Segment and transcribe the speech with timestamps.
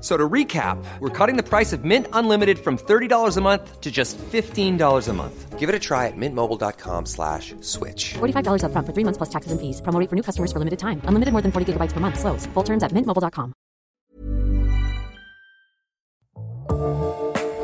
[0.00, 3.90] So to recap, we're cutting the price of Mint Unlimited from $30 a month to
[3.90, 5.58] just $15 a month.
[5.58, 8.14] Give it a try at mintmobile.com slash switch.
[8.14, 9.80] $45 upfront for three months plus taxes and fees.
[9.82, 11.02] Promo rate for new customers for limited time.
[11.04, 12.20] Unlimited more than 40 gigabytes per month.
[12.20, 12.46] Slows.
[12.54, 13.52] Full terms at mintmobile.com.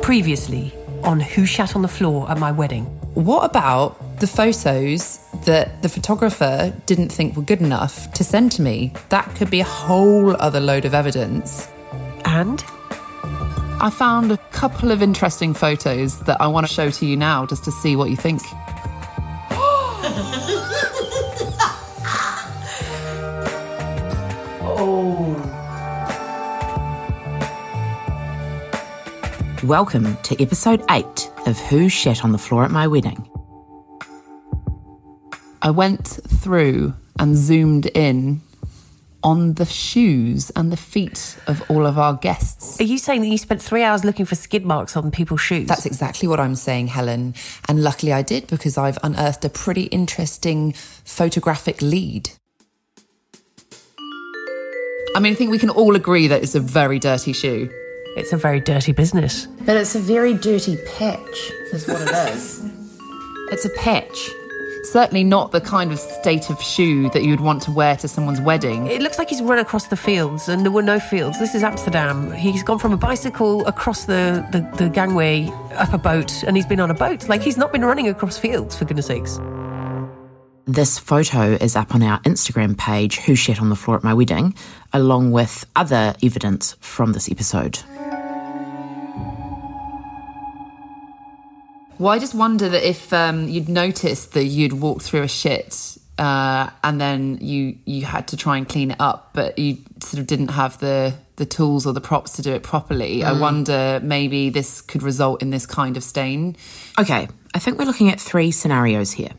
[0.01, 2.85] Previously on Who Shat on the Floor at My Wedding.
[3.15, 8.61] What about the photos that the photographer didn't think were good enough to send to
[8.61, 8.91] me?
[9.09, 11.69] That could be a whole other load of evidence.
[12.25, 12.63] And
[13.79, 17.45] I found a couple of interesting photos that I want to show to you now
[17.45, 18.41] just to see what you think.
[24.67, 25.41] oh.
[29.63, 33.29] Welcome to episode 8 of Who Shat on the Floor at My Wedding.
[35.61, 38.41] I went through and zoomed in
[39.25, 42.79] on the shoes and the feet of all of our guests.
[42.79, 45.67] are you saying that you spent three hours looking for skid marks on people's shoes?
[45.67, 47.33] That's exactly what I'm saying, Helen.
[47.67, 52.29] And luckily I did because I've unearthed a pretty interesting photographic lead.
[55.15, 57.67] I mean, I think we can all agree that it's a very dirty shoe.
[58.17, 59.47] it's a very dirty business.
[59.65, 62.61] But it's a very dirty patch, is what it is.
[63.51, 64.29] it's a patch.
[64.91, 68.39] Certainly not the kind of state of shoe that you'd want to wear to someone's
[68.39, 68.85] wedding.
[68.85, 71.39] It looks like he's run across the fields and there were no fields.
[71.39, 72.31] This is Amsterdam.
[72.31, 76.67] He's gone from a bicycle across the, the, the gangway up a boat and he's
[76.67, 77.27] been on a boat.
[77.27, 79.39] Like he's not been running across fields, for goodness sakes.
[80.65, 84.13] This photo is up on our Instagram page, Who Shat on the Floor at My
[84.13, 84.55] Wedding,
[84.93, 87.79] along with other evidence from this episode.
[91.99, 95.97] Well, I just wonder that if um, you'd noticed that you'd walked through a shit
[96.17, 100.19] uh, and then you you had to try and clean it up, but you sort
[100.19, 103.23] of didn't have the the tools or the props to do it properly.
[103.23, 106.55] I wonder maybe this could result in this kind of stain.
[106.97, 109.31] Okay, I think we're looking at three scenarios here.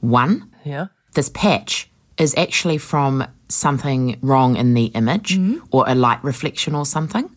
[0.00, 0.86] One, Yeah.
[1.14, 5.38] this patch is actually from something wrong in the image
[5.70, 7.30] or a light reflection or something.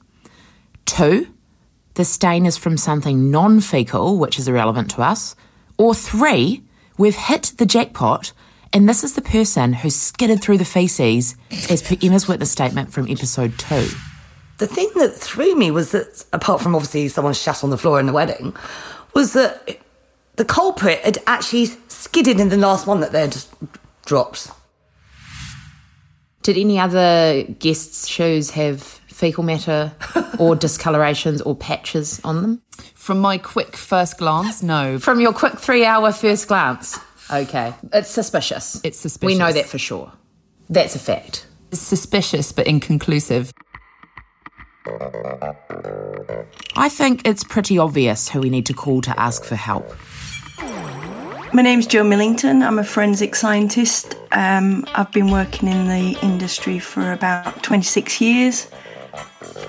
[0.85, 1.27] Two,
[1.95, 5.35] the stain is from something non fecal, which is irrelevant to us.
[5.77, 6.63] Or three,
[6.97, 8.33] we've hit the jackpot
[8.73, 11.35] and this is the person who skidded through the feces
[11.69, 13.89] as per Emma's witness statement from episode two.
[14.59, 17.99] the thing that threw me was that, apart from obviously someone shat on the floor
[17.99, 18.55] in the wedding,
[19.13, 19.79] was that
[20.35, 23.35] the culprit had actually skidded in the last one that they'd
[24.05, 24.49] dropped.
[26.43, 29.93] Did any other guests' shoes have fecal matter
[30.39, 32.61] or discolorations or patches on them?
[32.95, 34.97] From my quick first glance, no.
[34.97, 36.99] From your quick three hour first glance.
[37.31, 37.71] Okay.
[37.93, 38.81] It's suspicious.
[38.83, 39.33] It's suspicious.
[39.33, 40.11] We know that for sure.
[40.69, 41.45] That's a fact.
[41.71, 43.53] It's suspicious but inconclusive.
[46.75, 49.87] I think it's pretty obvious who we need to call to ask for help.
[51.53, 52.63] My name's Jo Millington.
[52.63, 54.15] I'm a forensic scientist.
[54.31, 58.67] Um, I've been working in the industry for about 26 years.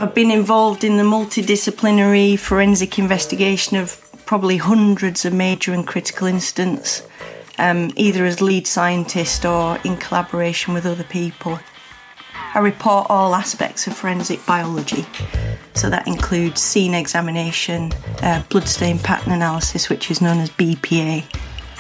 [0.01, 6.27] I've been involved in the multidisciplinary forensic investigation of probably hundreds of major and critical
[6.27, 7.03] incidents,
[7.59, 11.59] um, either as lead scientist or in collaboration with other people.
[12.55, 15.07] I report all aspects of forensic biology.
[15.75, 17.93] So that includes scene examination,
[18.23, 21.25] uh, bloodstain pattern analysis, which is known as BPA,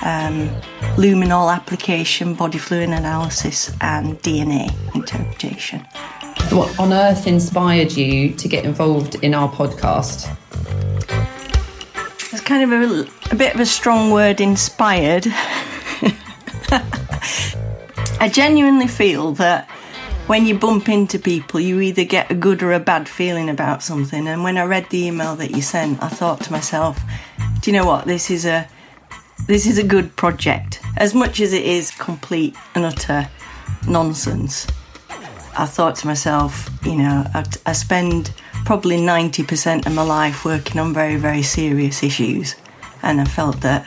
[0.02, 0.49] um,
[0.96, 5.87] luminol application, body fluid analysis, and DNA interpretation.
[6.50, 10.35] What on earth inspired you to get involved in our podcast?
[12.33, 15.27] It's kind of a, a bit of a strong word, inspired.
[18.21, 19.69] I genuinely feel that
[20.27, 23.83] when you bump into people, you either get a good or a bad feeling about
[23.83, 24.29] something.
[24.29, 27.00] And when I read the email that you sent, I thought to myself,
[27.61, 28.06] "Do you know what?
[28.06, 28.69] This is a
[29.47, 30.81] this is a good project.
[30.97, 33.29] As much as it is complete and utter
[33.89, 34.67] nonsense,
[35.56, 38.32] I thought to myself, you know, I, I spend
[38.64, 42.54] probably 90% of my life working on very, very serious issues.
[43.02, 43.87] And I felt that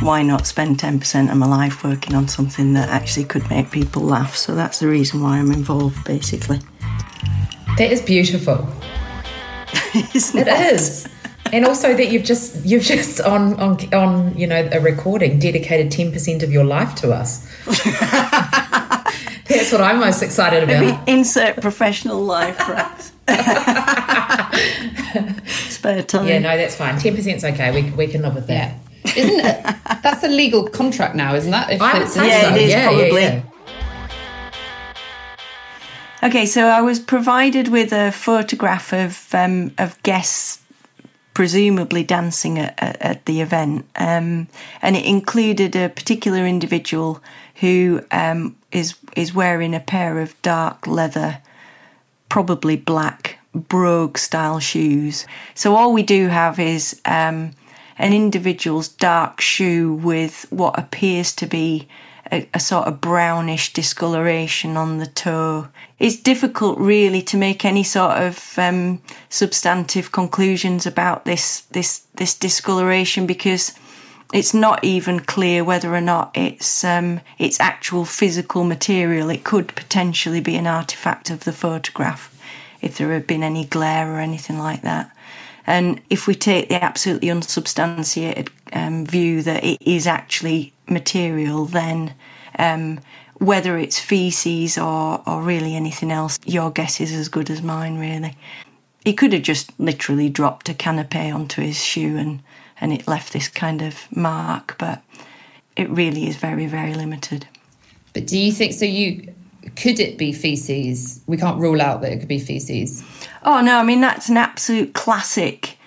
[0.00, 4.02] why not spend 10% of my life working on something that actually could make people
[4.02, 4.36] laugh?
[4.36, 6.60] So that's the reason why I'm involved, basically.
[7.78, 8.68] That is beautiful.
[10.14, 11.08] Isn't It is.
[11.52, 15.92] And also that you've just you've just on on on you know a recording dedicated
[15.92, 17.46] ten percent of your life to us.
[19.54, 20.80] That's what I'm most excited about.
[20.80, 23.12] Maybe insert professional life, perhaps.
[25.72, 26.28] Spare time.
[26.28, 26.98] Yeah, no, that's fine.
[26.98, 27.70] Ten percent's okay.
[27.72, 28.74] We we can live with that.
[29.16, 29.76] Isn't it?
[30.02, 31.70] That's a legal contract now, isn't that?
[31.70, 32.54] If I would it's- say Yeah, so.
[32.54, 33.22] it is, yeah, yeah, probably.
[33.22, 33.42] yeah.
[36.22, 40.60] Okay, so I was provided with a photograph of um, of guests
[41.34, 44.48] presumably dancing at, at, at the event, um,
[44.80, 47.22] and it included a particular individual
[47.56, 51.38] who um, is is wearing a pair of dark leather,
[52.28, 55.26] probably black brogue style shoes.
[55.54, 57.52] So all we do have is um,
[57.98, 61.88] an individual's dark shoe with what appears to be
[62.32, 65.68] a, a sort of brownish discoloration on the toe.
[65.98, 72.34] It's difficult, really, to make any sort of um, substantive conclusions about this this this
[72.34, 73.72] discoloration because
[74.34, 79.30] it's not even clear whether or not it's um, it's actual physical material.
[79.30, 82.30] It could potentially be an artifact of the photograph
[82.82, 85.10] if there had been any glare or anything like that.
[85.68, 92.12] And if we take the absolutely unsubstantiated um, view that it is actually material, then
[92.58, 93.00] um,
[93.38, 97.98] whether it's feces or, or really anything else, your guess is as good as mine,
[97.98, 98.36] really.
[99.04, 102.42] He could have just literally dropped a canapé onto his shoe and,
[102.80, 105.02] and it left this kind of mark, but
[105.76, 107.46] it really is very, very limited.
[108.14, 108.84] But do you think so?
[108.84, 109.34] You
[109.76, 111.20] could it be feces?
[111.26, 113.04] We can't rule out that it could be feces.
[113.42, 115.78] Oh no, I mean that's an absolute classic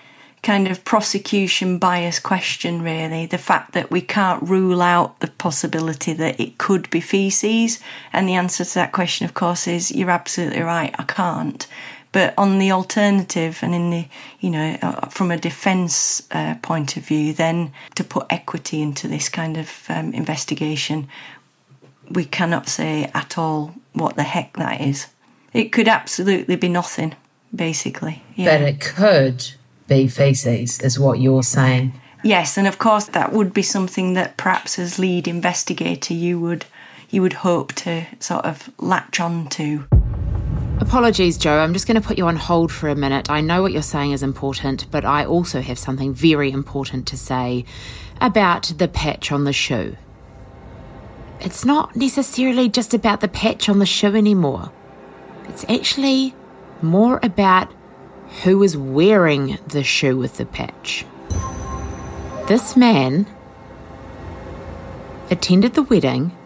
[0.42, 3.26] kind of prosecution bias question really.
[3.26, 7.80] The fact that we can't rule out the possibility that it could be feces
[8.12, 11.66] and the answer to that question of course is you're absolutely right, I can't.
[12.12, 14.08] But on the alternative and in the,
[14.40, 19.08] you know, uh, from a defence uh, point of view, then to put equity into
[19.08, 21.08] this kind of um, investigation,
[22.10, 25.06] we cannot say at all what the heck that is.
[25.52, 27.14] It could absolutely be nothing,
[27.54, 28.22] basically.
[28.36, 28.56] Yeah.
[28.56, 29.50] But it could
[29.86, 31.92] be feces, is what you're saying.
[32.24, 36.64] Yes, and of course that would be something that perhaps as lead investigator you would
[37.10, 39.86] you would hope to sort of latch on to.
[40.80, 41.58] Apologies, Jo.
[41.58, 43.28] I'm just going to put you on hold for a minute.
[43.30, 47.16] I know what you're saying is important, but I also have something very important to
[47.16, 47.64] say
[48.20, 49.96] about the patch on the shoe.
[51.40, 54.72] It's not necessarily just about the patch on the shoe anymore.
[55.44, 56.34] It's actually
[56.80, 57.72] more about
[58.44, 61.04] who is wearing the shoe with the patch.
[62.46, 63.26] This man
[65.30, 66.36] attended the wedding,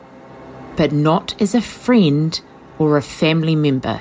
[0.77, 2.41] but not as a friend
[2.79, 4.01] or a family member.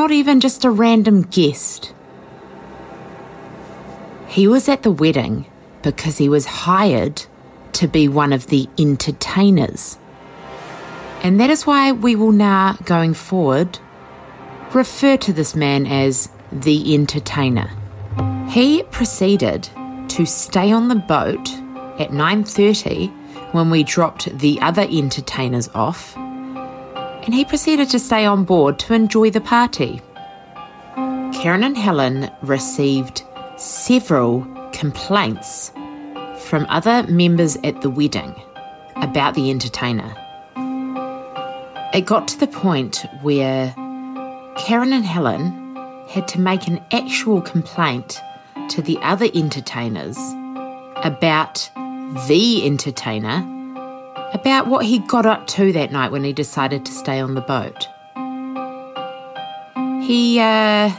[0.00, 1.92] Not even just a random guest.
[4.28, 5.44] He was at the wedding
[5.82, 7.26] because he was hired
[7.72, 9.98] to be one of the entertainers.
[11.22, 13.78] And that is why we will now, going forward,
[14.72, 17.70] refer to this man as the entertainer.
[18.48, 19.68] He proceeded
[20.08, 21.46] to stay on the boat
[22.00, 23.12] at 9:30
[23.52, 26.16] when we dropped the other entertainers off,
[27.22, 30.00] and he proceeded to stay on board to enjoy the party.
[31.32, 33.22] Karen and Helen received
[33.56, 35.72] several complaints
[36.38, 38.34] from other members at the wedding
[38.96, 40.14] about the entertainer.
[41.92, 43.72] It got to the point where
[44.56, 45.76] Karen and Helen
[46.08, 48.20] had to make an actual complaint
[48.68, 50.18] to the other entertainers
[51.04, 51.70] about
[52.28, 53.59] the entertainer
[54.32, 57.40] about what he got up to that night when he decided to stay on the
[57.40, 57.88] boat.
[60.06, 60.90] He, uh,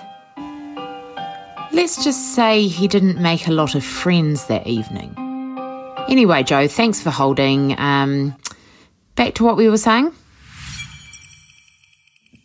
[1.71, 5.15] let's just say he didn't make a lot of friends that evening.
[6.07, 7.77] Anyway, Jo, thanks for holding.
[7.79, 8.35] Um,
[9.15, 10.13] back to what we were saying.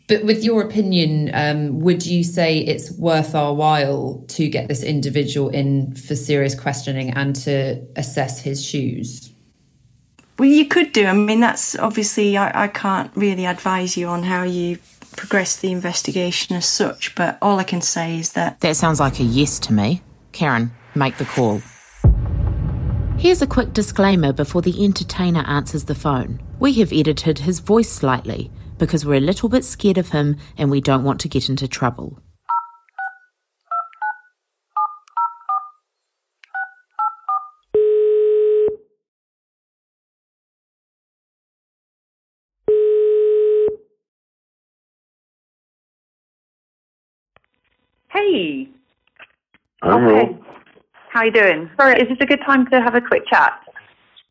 [0.09, 4.85] But with your opinion, um, would you say it's worth our while to get this
[4.85, 9.33] individual in for serious questioning and to assess his shoes?
[10.39, 11.07] Well, you could do.
[11.07, 14.79] I mean, that's obviously, I, I can't really advise you on how you
[15.17, 19.19] progress the investigation as such, but all I can say is that That sounds like
[19.19, 20.03] a yes to me.
[20.33, 21.63] Karen, make the call.
[23.19, 26.43] Here's a quick disclaimer before the entertainer answers the phone.
[26.59, 30.71] We have edited his voice slightly because we're a little bit scared of him and
[30.71, 32.19] we don't want to get into trouble.
[48.17, 48.67] Hey.
[49.83, 49.99] Hello.
[49.99, 50.39] Okay.
[51.11, 51.71] How are you doing?
[51.79, 53.61] Sorry, is this a good time to have a quick chat?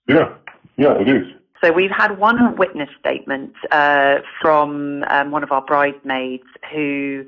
[0.08, 0.34] Yeah,
[0.76, 1.28] yeah, it is.
[1.64, 7.26] So we've had one witness statement uh, from um, one of our bridesmaids who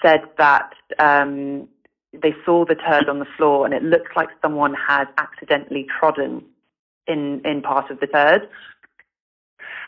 [0.00, 1.68] said that um,
[2.14, 6.42] they saw the turd on the floor and it looked like someone had accidentally trodden
[7.06, 8.48] in in part of the turd.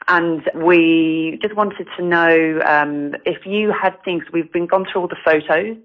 [0.07, 4.25] And we just wanted to know um, if you had things.
[4.33, 5.79] We've been gone through all the photos,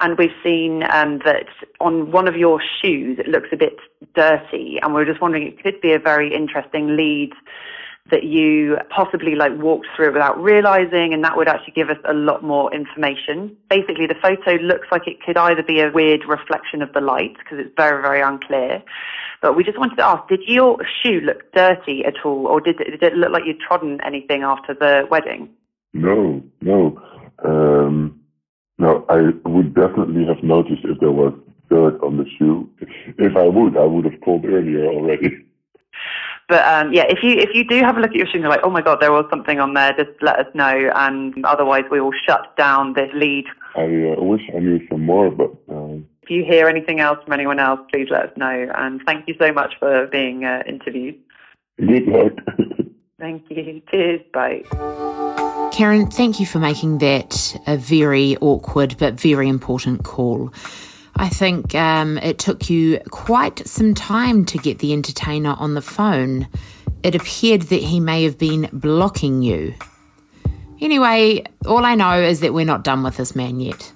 [0.00, 1.46] and we've seen um, that
[1.80, 3.76] on one of your shoes it looks a bit
[4.14, 7.32] dirty, and we're just wondering it could be a very interesting lead
[8.10, 12.14] that you possibly like walked through without realizing, and that would actually give us a
[12.14, 13.56] lot more information.
[13.68, 17.36] Basically, the photo looks like it could either be a weird reflection of the light
[17.38, 18.82] because it's very, very unclear.
[19.42, 22.80] But we just wanted to ask: Did your shoe look dirty at all, or did
[22.80, 25.50] it, did it look like you'd trodden anything after the wedding?
[25.92, 27.00] No, no.
[27.44, 28.19] Um,
[28.80, 31.34] no, I would definitely have noticed if there was
[31.68, 32.68] dirt on the shoe.
[33.18, 35.44] If I would, I would have called earlier already.
[36.48, 38.42] But um, yeah, if you if you do have a look at your shoe and
[38.42, 41.44] you're like, oh my god, there was something on there, just let us know, and
[41.44, 43.44] otherwise we will shut down this lead.
[43.76, 47.34] I uh, wish I knew some more, but um, If you hear anything else from
[47.34, 48.66] anyone else, please let us know.
[48.74, 51.20] And thank you so much for being uh, interviewed.
[51.78, 52.32] good luck.
[53.20, 53.82] Thank you.
[53.90, 54.22] Cheers.
[54.32, 54.62] Bye.
[55.72, 60.52] Karen, thank you for making that a very awkward but very important call.
[61.16, 65.82] I think um, it took you quite some time to get the entertainer on the
[65.82, 66.48] phone.
[67.02, 69.74] It appeared that he may have been blocking you.
[70.80, 73.92] Anyway, all I know is that we're not done with this man yet.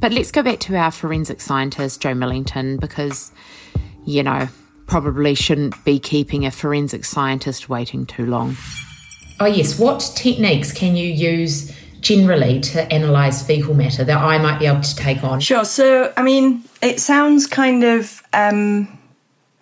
[0.00, 3.32] But let's go back to our forensic scientist, Jo Millington, because,
[4.04, 4.48] you know,
[4.86, 8.56] probably shouldn't be keeping a forensic scientist waiting too long.
[9.38, 9.78] Oh, yes.
[9.78, 14.80] What techniques can you use generally to analyse fecal matter that I might be able
[14.80, 15.40] to take on?
[15.40, 15.64] Sure.
[15.64, 18.96] So, I mean, it sounds kind of um,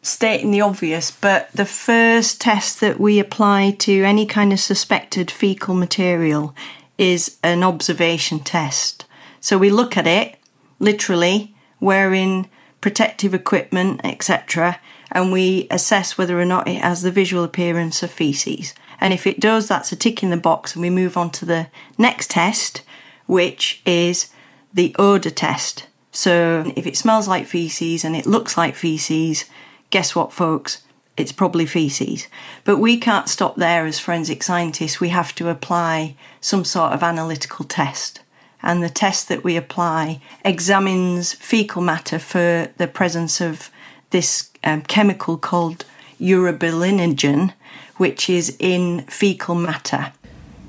[0.02, 5.30] stating the obvious, but the first test that we apply to any kind of suspected
[5.30, 6.54] fecal material
[6.98, 9.06] is an observation test.
[9.40, 10.36] So we look at it
[10.78, 12.48] literally wearing
[12.80, 14.78] protective equipment, etc.,
[15.14, 18.75] and we assess whether or not it has the visual appearance of feces.
[19.00, 21.44] And if it does, that's a tick in the box, and we move on to
[21.44, 22.83] the next test,
[23.26, 24.28] which is
[24.73, 25.87] the odour test.
[26.11, 29.44] So if it smells like feces and it looks like feces,
[29.90, 30.83] guess what, folks?
[31.16, 32.26] It's probably feces.
[32.64, 35.00] But we can't stop there as forensic scientists.
[35.00, 38.21] We have to apply some sort of analytical test.
[38.62, 43.71] And the test that we apply examines fecal matter for the presence of
[44.11, 45.85] this um, chemical called
[46.21, 47.52] urobilinogen,
[47.97, 50.12] which is in fecal matter.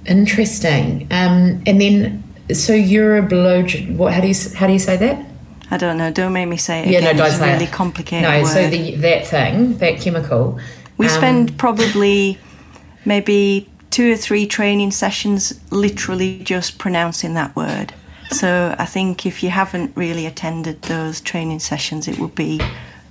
[0.05, 1.07] Interesting.
[1.11, 2.23] Um, and then,
[2.53, 5.25] so uroblogen, what, how do you, how do you say that?
[5.71, 6.11] I don't know.
[6.11, 7.15] Don't make me say it Yeah, again.
[7.17, 7.71] no, don't it's say a really it.
[7.71, 8.47] complicated No, word.
[8.47, 10.59] so the, that thing, that chemical.
[10.97, 12.37] We um, spend probably
[13.03, 17.93] maybe two or three training sessions literally just pronouncing that word.
[18.29, 22.59] So I think if you haven't really attended those training sessions, it would be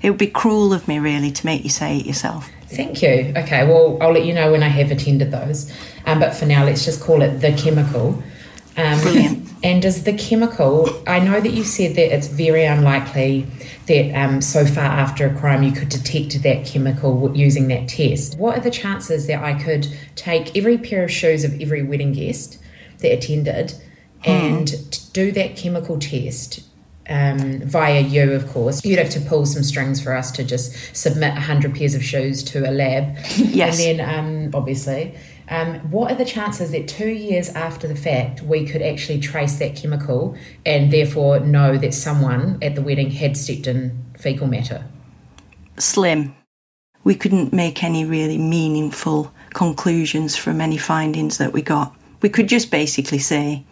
[0.05, 2.51] it would be cruel of me really to make you say it yourself.
[2.67, 3.33] Thank you.
[3.35, 5.73] Okay, well, I'll let you know when I have attended those.
[6.05, 8.23] Um, but for now, let's just call it the chemical.
[8.77, 9.41] Um, Brilliant.
[9.65, 13.47] And does the chemical, I know that you said that it's very unlikely
[13.87, 18.37] that um, so far after a crime you could detect that chemical using that test.
[18.37, 22.13] What are the chances that I could take every pair of shoes of every wedding
[22.13, 22.59] guest
[22.99, 23.73] that attended
[24.23, 26.63] and t- do that chemical test
[27.09, 28.85] um, via you, of course.
[28.85, 32.43] You'd have to pull some strings for us to just submit 100 pairs of shoes
[32.45, 33.17] to a lab.
[33.55, 33.79] Yes.
[33.79, 35.15] And then, um, obviously,
[35.49, 39.59] um, what are the chances that two years after the fact we could actually trace
[39.59, 44.85] that chemical and therefore know that someone at the wedding had stepped in fecal matter?
[45.79, 46.35] Slim.
[47.05, 51.95] We couldn't make any really meaningful conclusions from any findings that we got.
[52.23, 53.65] We could just basically say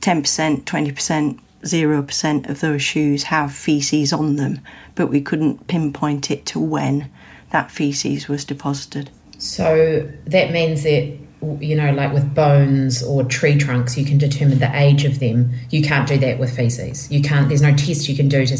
[0.00, 4.60] 10%, 20%, 0% of those shoes have feces on them,
[4.94, 7.10] but we couldn't pinpoint it to when
[7.50, 9.10] that feces was deposited.
[9.38, 11.16] So that means that
[11.60, 15.52] you know, like with bones or tree trunks, you can determine the age of them.
[15.70, 17.10] You can't do that with feces.
[17.10, 17.48] You can't.
[17.48, 18.58] There's no test you can do to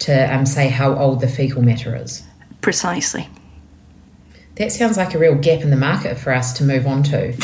[0.00, 2.24] to um, say how old the fecal matter is.
[2.60, 3.28] Precisely.
[4.56, 7.36] That sounds like a real gap in the market for us to move on to.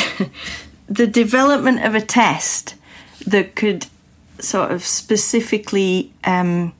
[0.88, 2.74] the development of a test
[3.26, 3.86] that could
[4.42, 6.72] sort of specifically um,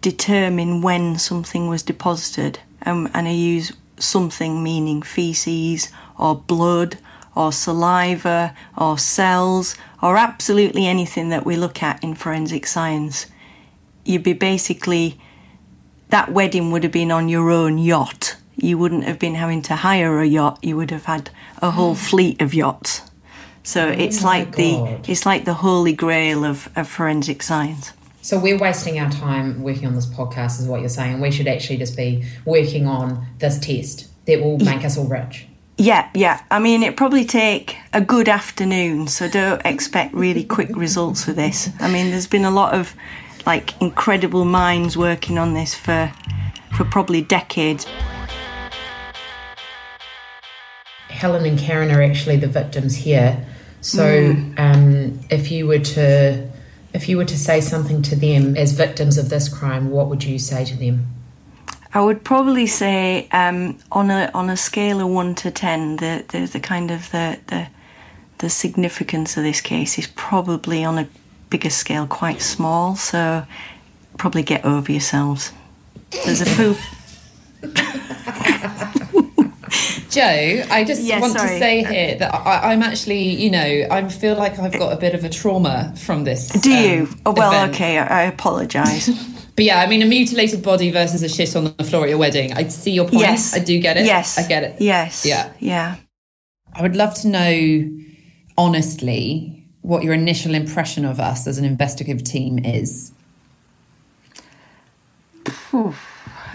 [0.00, 6.98] determine when something was deposited, um, and I use something meaning feces or blood
[7.34, 13.26] or saliva or cells or absolutely anything that we look at in forensic science,
[14.04, 15.18] you'd be basically,
[16.08, 18.36] that wedding would have been on your own yacht.
[18.56, 21.30] You wouldn't have been having to hire a yacht, you would have had
[21.62, 23.02] a whole fleet of yachts.
[23.62, 27.92] So oh it's like the it's like the holy grail of, of forensic science.
[28.20, 31.20] So we're wasting our time working on this podcast, is what you're saying.
[31.20, 35.46] We should actually just be working on this test that will make us all rich.
[35.76, 36.40] Yeah, yeah.
[36.50, 41.32] I mean, it probably take a good afternoon, so don't expect really quick results for
[41.32, 41.70] this.
[41.80, 42.94] I mean, there's been a lot of
[43.44, 46.12] like incredible minds working on this for
[46.76, 47.86] for probably decades.
[51.08, 53.44] Helen and Karen are actually the victims here.
[53.82, 54.58] So Mm.
[54.58, 56.48] um, if you were to
[56.94, 60.22] if you were to say something to them as victims of this crime, what would
[60.24, 61.06] you say to them?
[61.94, 66.24] I would probably say um, on a on a scale of one to ten, the
[66.28, 67.66] the, the kind of the, the
[68.38, 71.06] the significance of this case is probably on a
[71.50, 72.94] bigger scale quite small.
[72.96, 73.44] So
[74.16, 75.52] probably get over yourselves.
[76.24, 76.78] There's a poop.
[80.12, 81.48] Jo, I just Yeah, want sorry.
[81.54, 84.96] to say here that I, I'm actually, you know, I feel like I've got a
[84.96, 86.48] bit of a trauma from this.
[86.50, 87.02] Do you?
[87.04, 87.74] um, Oh well, event.
[87.74, 87.98] okay.
[87.98, 89.08] I, I apologise.
[89.54, 92.16] But yeah, I mean, a mutilated body versus a shit on the floor at your
[92.16, 92.54] wedding.
[92.54, 93.20] I see your point.
[93.20, 93.54] Yes.
[93.54, 94.06] I do get it.
[94.06, 94.38] Yes.
[94.38, 94.80] I get it.
[94.80, 95.26] yes.
[95.26, 95.52] Yeah.
[95.58, 95.96] Yeah.
[96.72, 97.90] I would love to know,
[98.56, 103.12] honestly, what your initial impression of us as an investigative team is.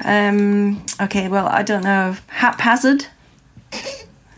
[0.03, 2.15] Um, okay, well, I don't know.
[2.27, 3.05] Haphazard.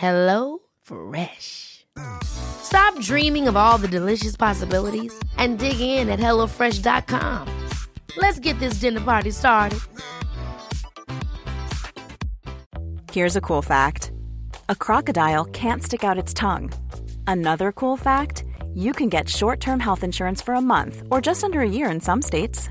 [0.00, 1.84] Hello Fresh.
[2.62, 7.46] Stop dreaming of all the delicious possibilities and dig in at HelloFresh.com.
[8.16, 9.78] Let's get this dinner party started.
[13.12, 14.10] Here's a cool fact
[14.70, 16.72] a crocodile can't stick out its tongue.
[17.26, 21.44] Another cool fact you can get short term health insurance for a month or just
[21.44, 22.70] under a year in some states.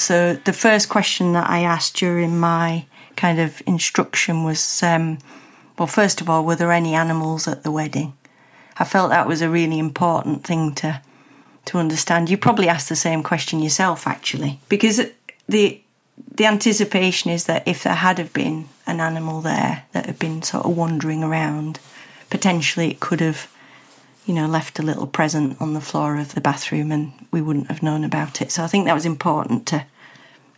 [0.00, 2.86] So the first question that I asked during my
[3.16, 5.18] kind of instruction was, um,
[5.78, 8.14] well, first of all, were there any animals at the wedding?
[8.78, 11.02] I felt that was a really important thing to
[11.66, 12.30] to understand.
[12.30, 15.02] You probably asked the same question yourself, actually, because
[15.46, 15.80] the
[16.34, 20.42] the anticipation is that if there had have been an animal there that had been
[20.42, 21.78] sort of wandering around,
[22.30, 23.52] potentially it could have,
[24.26, 27.68] you know, left a little present on the floor of the bathroom, and we wouldn't
[27.68, 28.52] have known about it.
[28.52, 29.84] So I think that was important to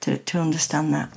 [0.03, 1.11] to, to understand that.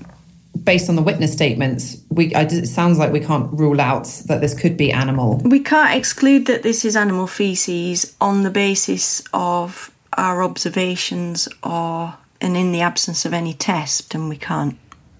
[0.63, 4.41] Based on the witness statements, we I, it sounds like we can't rule out that
[4.41, 5.41] this could be animal.
[5.43, 12.15] We can't exclude that this is animal feces on the basis of our observations or
[12.39, 14.77] and in the absence of any test and we can't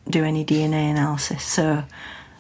[0.10, 1.44] do any DNA analysis.
[1.44, 1.84] So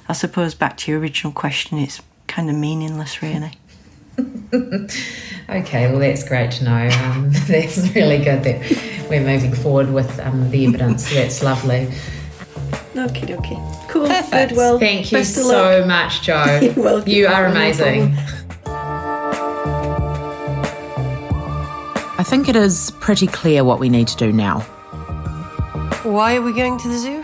[0.07, 3.51] I suppose back to your original question it's kind of meaningless really.
[5.47, 6.89] Okay, well, that's great to know.
[7.03, 8.43] Um, that's really good.
[8.43, 11.13] That we're moving forward with um, the evidence.
[11.13, 11.87] That's lovely.
[12.97, 13.57] Okay, okay.
[13.87, 14.07] Cool.
[14.07, 14.49] Perfect.
[14.49, 14.57] Good.
[14.57, 15.85] Well, Thank you so luck.
[15.87, 16.43] much, Jo.
[16.63, 17.07] You're welcome.
[17.11, 18.15] You are No amazing.
[22.17, 24.61] I think it is pretty clear what we need to do now
[26.03, 27.21] Why are we going to the zoo?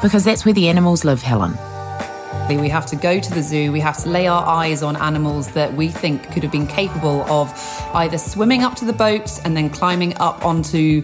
[0.00, 1.58] because that's where the animals live, Helen.
[2.56, 5.48] We have to go to the zoo, we have to lay our eyes on animals
[5.52, 7.52] that we think could have been capable of
[7.94, 11.02] either swimming up to the boat and then climbing up onto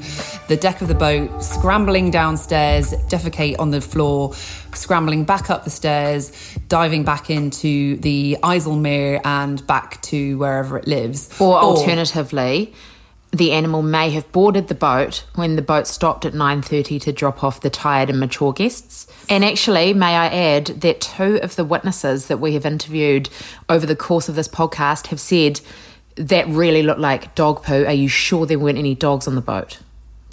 [0.48, 4.34] the deck of the boat, scrambling downstairs, defecate on the floor,
[4.74, 6.32] scrambling back up the stairs,
[6.68, 11.28] diving back into the IJsselmeer and back to wherever it lives.
[11.40, 12.72] Or alternatively,
[13.34, 17.42] the animal may have boarded the boat when the boat stopped at 9:30 to drop
[17.42, 19.06] off the tired and mature guests.
[19.28, 23.28] And actually, may I add that two of the witnesses that we have interviewed
[23.68, 25.60] over the course of this podcast have said
[26.16, 27.84] that really looked like dog poo.
[27.84, 29.78] Are you sure there weren't any dogs on the boat?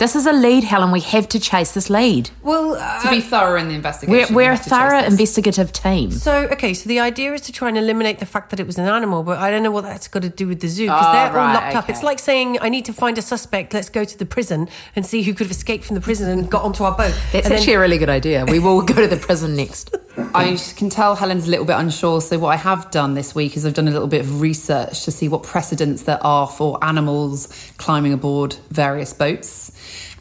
[0.02, 0.90] This is a lead, Helen.
[0.92, 2.32] We have to chase this lead.
[2.42, 4.34] Well, to be uh, thorough in the We're, investigation.
[4.34, 6.10] we're we a have to chase thorough investigative team.
[6.10, 8.80] So, okay, so the idea is to try and eliminate the fact that it was
[8.80, 11.06] an animal, but I don't know what that's got to do with the zoo because
[11.06, 11.88] Oh, they're all right, locked up.
[11.88, 15.06] It's like saying, I need to find a suspect, let's go to the prison and
[15.06, 17.14] see who could have escaped from the prison and got onto our boat.
[17.32, 18.44] That's And then- actually a really good idea.
[18.46, 19.96] We will go to the prison next.
[20.34, 22.22] I can tell Helen's a little bit unsure.
[22.22, 25.04] So, what I have done this week is I've done a little bit of research
[25.06, 29.72] to see what precedents there are for animals climbing aboard various boats.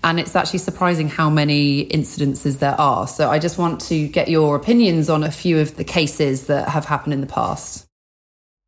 [0.02, 3.06] And it's actually surprising how many incidences there are.
[3.06, 6.68] So, I just want to get your opinions on a few of the cases that
[6.68, 7.86] have happened in the past.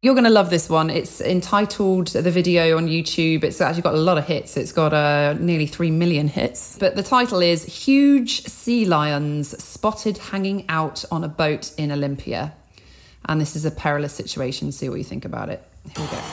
[0.03, 0.91] You're going to love this one.
[0.91, 3.45] It's entitled the video on YouTube.
[3.45, 4.57] It's actually got a lot of hits.
[4.57, 6.77] It's got uh, nearly 3 million hits.
[6.77, 12.53] But the title is Huge Sea Lions Spotted Hanging Out on a Boat in Olympia.
[13.27, 14.73] And this is a perilous situation.
[14.73, 15.63] See what you think about it.
[15.95, 16.19] Here we go.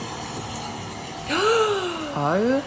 [2.16, 2.64] oh.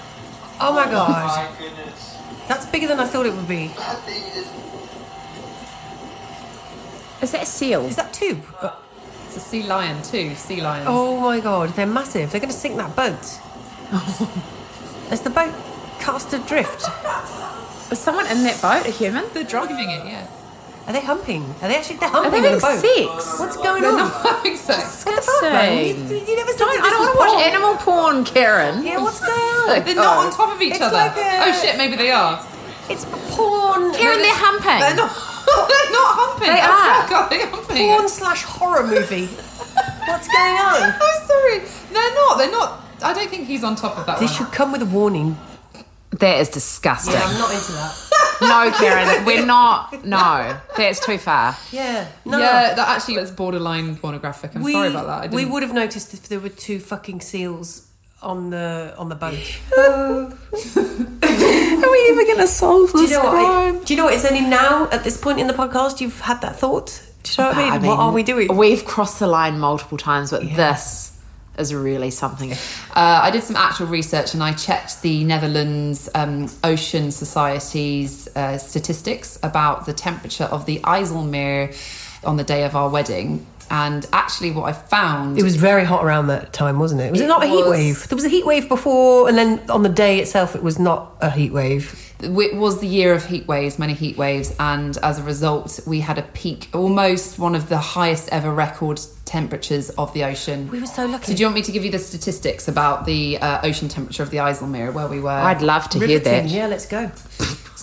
[0.62, 2.13] Oh my god.
[2.48, 3.72] That's bigger than I thought it would be.
[7.22, 7.86] Is that a seal?
[7.86, 8.42] Is that two?
[9.28, 10.36] It's a sea lion, too.
[10.36, 10.88] Sea lions.
[10.90, 12.32] Oh my god, they're massive.
[12.32, 13.40] They're going to sink that boat.
[15.12, 15.54] Is the boat
[16.00, 16.84] cast adrift?
[17.92, 19.26] Is someone in that boat, a human?
[19.34, 20.28] They're driving it, yeah.
[20.86, 21.44] Are they humping?
[21.62, 22.76] Are they actually they're Are humping they on the boat?
[22.76, 23.40] having sex?
[23.40, 23.98] What's going They're on?
[23.98, 25.06] not having sex.
[25.06, 25.78] What the fuck, man?
[25.80, 28.84] You, you never said Don't, I don't want to watch animal porn, Karen.
[28.84, 29.86] Yeah, what's going on?
[29.86, 30.96] They're not on top of each It's other.
[30.98, 32.46] like a- oh shit, maybe they are.
[32.90, 33.94] It's porn.
[33.96, 34.80] Karen, they're humping.
[34.84, 35.08] They're not.
[35.72, 36.52] they're not humping.
[36.52, 37.08] They oh, are.
[37.08, 37.78] fuck, are they humping?
[37.88, 39.28] porn slash horror movie.
[40.04, 40.92] What's going on?
[41.00, 41.60] I'm sorry.
[41.96, 42.38] They're not.
[42.38, 42.84] They're not.
[43.02, 44.48] I don't think he's on top of that This one.
[44.48, 45.38] should come with a warning.
[46.20, 47.14] That is disgusting.
[47.14, 47.96] Yeah, I'm not into that.
[48.42, 50.06] no, Karen, we're not.
[50.06, 51.56] No, that's too far.
[51.72, 52.38] Yeah, no.
[52.40, 54.56] Yeah, that actually is borderline pornographic.
[54.56, 55.24] I'm we, sorry about that.
[55.24, 57.88] I we didn't- would have noticed if there were two fucking seals
[58.22, 60.54] on the on the boat.
[60.54, 63.32] Are we ever going to solve Do this you know what?
[63.32, 63.78] crime?
[63.78, 64.14] I, do you know what?
[64.14, 67.02] It's only now at this point in the podcast you've had that thought.
[67.24, 67.88] Do you know what I mean?
[67.88, 68.56] what are we doing?
[68.56, 71.13] We've crossed the line multiple times, but this
[71.58, 72.52] is really something.
[72.52, 72.56] Uh,
[72.96, 79.38] I did some actual research and I checked the Netherlands um, Ocean Society's uh, statistics
[79.44, 81.76] about the temperature of the IJsselmeer
[82.24, 83.46] on the day of our wedding.
[83.70, 87.12] And actually, what I found It was very hot around that time, wasn't it?
[87.12, 88.08] Was it, It not a heat was- wave?
[88.10, 91.16] There was a heat wave before, and then on the day itself, it was not
[91.22, 92.00] a heat wave.
[92.20, 96.00] it was the year of heat waves, many heat waves, and as a result, we
[96.00, 100.70] had a peak, almost one of the highest ever record temperatures of the ocean.
[100.70, 101.26] We were so lucky.
[101.26, 104.24] So, do you want me to give you the statistics about the uh, ocean temperature
[104.24, 105.32] of the IJsselmeer where we were?
[105.32, 106.46] I'd love to hear that.
[106.46, 107.12] Yeah, let's go.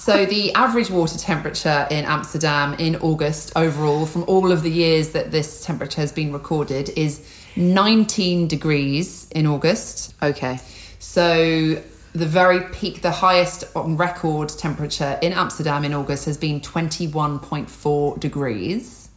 [0.00, 5.10] So the average water temperature in Amsterdam in August overall from all of the years
[5.10, 7.22] that this temperature has been recorded is
[7.54, 10.14] 19 degrees in August.
[10.22, 10.58] Okay.
[11.00, 11.82] So
[12.14, 18.18] the very peak, the highest on record temperature in Amsterdam in August has been 21.4
[18.18, 19.10] degrees.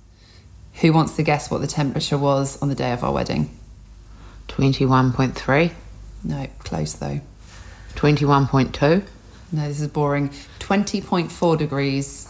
[0.81, 3.57] Who wants to guess what the temperature was on the day of our wedding?
[4.49, 5.71] 21.3,
[6.25, 7.21] No, close though.
[7.95, 9.05] 21.2.
[9.53, 10.29] No, this is boring.
[10.59, 12.27] 20.4 degrees.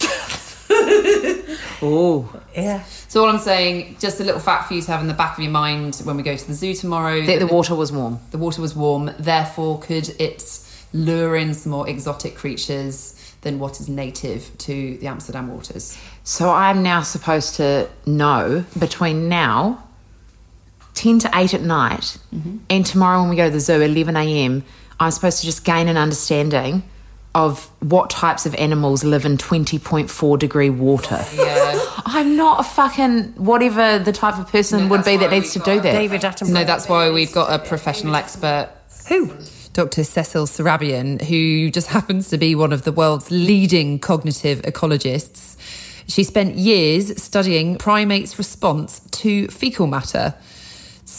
[1.82, 2.82] Oh, Yeah.
[3.08, 5.36] So all I'm saying, just a little fact for you to have in the back
[5.36, 7.20] of your mind when we go to the zoo tomorrow.
[7.26, 8.20] that the water was warm.
[8.30, 9.10] the water was warm.
[9.18, 10.60] Therefore, could it
[10.94, 15.98] lure in some more exotic creatures than what is native to the Amsterdam waters?
[16.22, 19.84] So I'm now supposed to know between now,
[20.94, 22.58] 10 to 8 at night, mm-hmm.
[22.70, 24.64] and tomorrow when we go to the zoo, 11 a.m.,
[25.00, 26.82] I'm supposed to just gain an understanding
[27.34, 31.24] of what types of animals live in 20.4 degree water.
[31.34, 31.80] Yeah.
[32.06, 35.58] I'm not a fucking whatever the type of person No, would be that needs to
[35.58, 35.92] do got that.
[35.92, 36.52] David Attenborough.
[36.52, 38.70] no, that's why we've got a professional expert.
[39.08, 39.26] Who?
[39.72, 40.02] Dr.
[40.02, 45.56] Cécile Sarabian, who just happens to be one of the world's leading cognitive ecologists.
[46.06, 50.34] She spent years studying primates' response to fecal matter.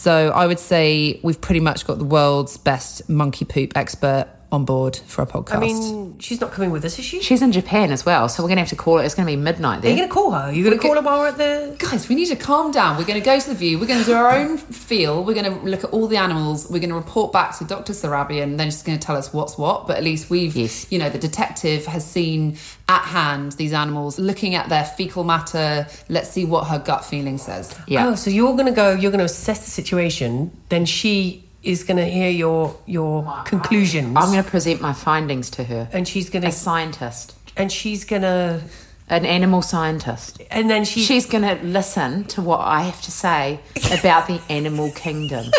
[0.06, 4.64] So I would say we've pretty much got the world's best monkey poop expert on
[4.64, 5.56] board for our podcast.
[5.56, 7.20] I mean, she's not coming with us, is she?
[7.20, 9.04] She's in Japan as well, so we're going to have to call it.
[9.04, 9.90] It's going to be midnight Are there.
[9.90, 10.38] you going to call her?
[10.48, 11.76] Are you going to call her while we're at the.
[11.78, 12.96] Guys, we need to calm down.
[12.96, 13.78] We're going to go to the view.
[13.78, 15.24] We're going to do our own feel.
[15.24, 16.70] We're going to look at all the animals.
[16.70, 17.92] We're going to report back to Dr.
[17.92, 18.44] Sarabian.
[18.44, 19.86] And then she's going to tell us what's what.
[19.86, 22.56] But at least we've, you know, the detective has seen
[22.88, 25.86] at hand these animals, looking at their fecal matter.
[26.08, 27.76] Let's see what her gut feeling says.
[27.88, 28.08] Yeah.
[28.08, 31.82] Oh, so you're going to go, you're going to assess the situation, then she is
[31.82, 34.16] going to hear your your conclusions.
[34.16, 35.88] I'm going to present my findings to her.
[35.92, 36.48] And she's going to.
[36.48, 37.34] A scientist.
[37.56, 38.62] And she's going to.
[39.08, 40.42] An animal scientist.
[40.50, 41.02] And then she.
[41.02, 43.60] She's going to listen to what I have to say
[43.92, 45.46] about the animal kingdom.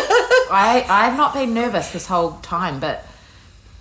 [0.50, 3.06] I, I've not been nervous this whole time, but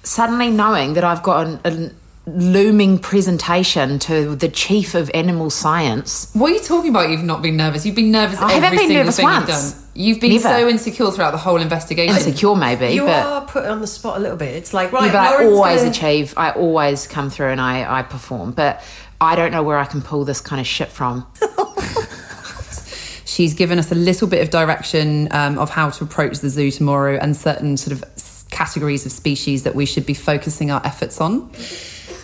[0.02, 1.90] suddenly knowing that I've got an, a
[2.26, 6.30] looming presentation to the chief of animal science.
[6.34, 7.10] What are you talking about?
[7.10, 7.86] You've not been nervous.
[7.86, 8.38] You've been nervous.
[8.40, 9.85] I every haven't been single nervous thing once.
[9.96, 10.42] You've been Never.
[10.42, 12.14] so insecure throughout the whole investigation.
[12.16, 13.26] Insecure, maybe, You but.
[13.26, 14.54] are put on the spot a little bit.
[14.54, 16.34] It's like, right, yeah, but I always gonna- achieve.
[16.36, 18.52] I always come through and I, I perform.
[18.52, 18.82] But
[19.20, 21.26] I don't know where I can pull this kind of shit from.
[23.24, 26.70] She's given us a little bit of direction um, of how to approach the zoo
[26.70, 28.04] tomorrow and certain sort of
[28.50, 31.50] categories of species that we should be focusing our efforts on.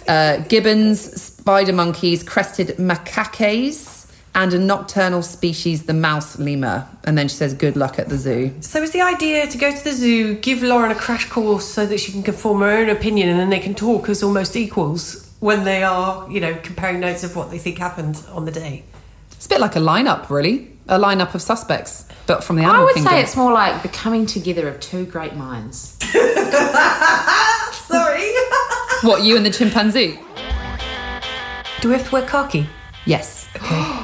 [0.08, 4.01] Uh, gibbons, spider monkeys, crested macaques,
[4.34, 6.86] and a nocturnal species, the mouse lemur.
[7.04, 8.54] And then she says, good luck at the zoo.
[8.60, 11.84] So is the idea to go to the zoo, give Lauren a crash course so
[11.86, 15.28] that she can form her own opinion and then they can talk as almost equals
[15.40, 18.84] when they are, you know, comparing notes of what they think happened on the day?
[19.32, 20.68] It's a bit like a lineup, really.
[20.88, 22.70] A lineup of suspects, but from the other.
[22.70, 23.12] I animal would kingdom.
[23.12, 25.96] say it's more like the coming together of two great minds.
[27.72, 28.32] Sorry.
[29.02, 30.18] What, you and the chimpanzee?
[31.80, 32.68] Do we have to wear khaki?
[33.04, 33.48] Yes.
[33.56, 33.98] Okay.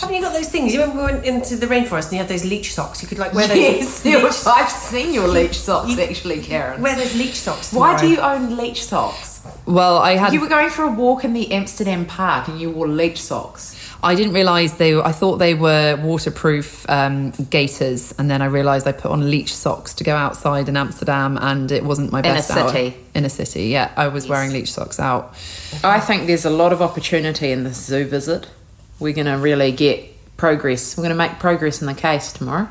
[0.00, 0.72] Haven't you got those things?
[0.72, 3.02] You remember we went into the rainforest and you had those leech socks?
[3.02, 3.56] You could like wear those.
[3.56, 4.04] Yes,
[4.46, 6.80] leech- I've seen your leech socks actually, Karen.
[6.82, 7.72] Wear those leech socks.
[7.72, 9.40] Why do you own leech socks?
[9.66, 10.32] Well, I had.
[10.32, 13.76] You were going for a walk in the Amsterdam park and you wore leech socks.
[14.02, 14.94] I didn't realise they.
[14.94, 19.30] Were, I thought they were waterproof um, gaiters, and then I realised I put on
[19.30, 22.68] leech socks to go outside in Amsterdam, and it wasn't my In a best hour.
[22.70, 22.96] city.
[23.14, 25.34] In a city, yeah, I was wearing leech socks out.
[25.84, 28.48] I think there's a lot of opportunity in this zoo visit.
[29.00, 30.96] We're going to really get progress.
[30.96, 32.68] We're going to make progress in the case tomorrow.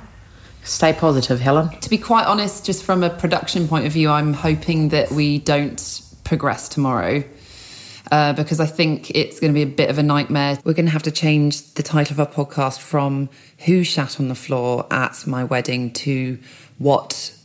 [0.64, 1.70] Stay positive, Helen.
[1.80, 5.40] To be quite honest, just from a production point of view, I'm hoping that we
[5.40, 7.24] don't progress tomorrow.
[8.12, 10.58] Uh, because I think it's going to be a bit of a nightmare.
[10.64, 13.30] We're going to have to change the title of our podcast from
[13.66, 16.40] Who Shat on the Floor at My Wedding to
[16.80, 17.36] What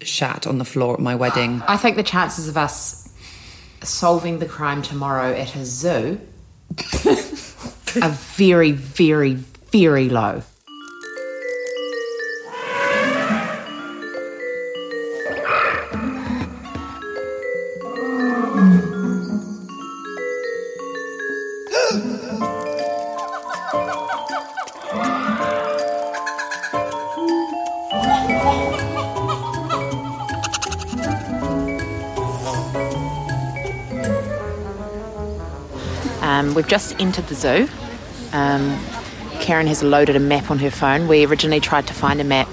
[0.00, 1.62] Shat on the Floor at My Wedding.
[1.68, 3.12] I think the chances of us
[3.82, 6.18] solving the crime tomorrow at a zoo
[8.02, 10.42] are very, very, very low.
[36.22, 37.68] Um, we've just entered the zoo.
[38.34, 38.78] Um,
[39.40, 41.06] Karen has loaded a map on her phone.
[41.06, 42.48] We originally tried to find a map,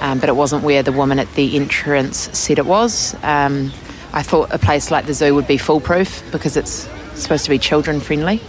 [0.00, 3.14] um, but it wasn't where the woman at the entrance said it was.
[3.22, 3.70] Um,
[4.12, 7.58] I thought a place like the zoo would be foolproof because it's supposed to be
[7.58, 8.40] children friendly,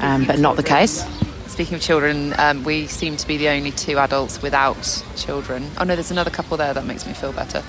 [0.00, 1.04] um, but not the case.
[1.46, 5.68] Speaking of children, um, we seem to be the only two adults without children.
[5.78, 6.74] Oh no, there's another couple there.
[6.74, 7.64] That makes me feel better.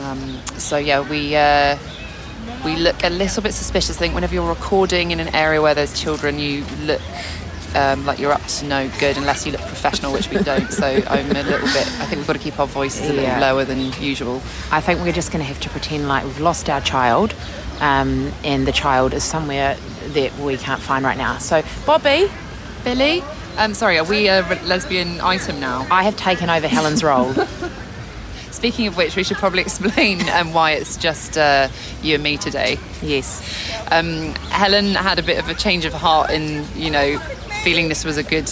[0.00, 1.76] Um, so yeah, we uh,
[2.64, 3.96] we look a little bit suspicious.
[3.96, 7.00] I think whenever you're recording in an area where there's children, you look
[7.74, 10.70] um, like you're up to no good unless you look professional, which we don't.
[10.72, 11.86] So I'm a little bit.
[12.00, 13.40] I think we've got to keep our voices a little Yeah.
[13.40, 14.42] lower than usual.
[14.70, 17.34] I think we're just going to have to pretend like we've lost our child,
[17.80, 19.76] um, and the child is somewhere
[20.08, 21.38] that we can't find right now.
[21.38, 22.28] So, Bobby,
[22.84, 23.22] Billy,
[23.58, 25.86] um, sorry, are we a lesbian item now?
[25.90, 27.34] I have taken over Helen's role.
[28.58, 31.68] Speaking of which, we should probably explain um, why it's just uh,
[32.02, 32.76] you and me today.
[33.00, 33.40] Yes.
[33.92, 37.20] Um, Helen had a bit of a change of heart in, you know,
[37.62, 38.50] feeling this was a good